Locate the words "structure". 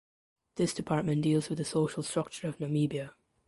2.01-2.47